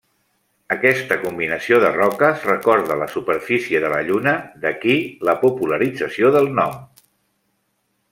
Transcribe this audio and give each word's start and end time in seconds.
Aquesta 0.75 1.17
combinació 1.23 1.75
de 1.83 1.91
roques, 1.97 2.47
recorda 2.51 2.97
la 3.01 3.07
superfície 3.15 3.81
de 3.83 3.91
la 3.95 3.99
lluna, 4.07 4.33
d’aquí 4.65 4.95
la 5.29 5.37
popularització 5.45 6.33
del 6.39 6.51
nom. 6.63 6.75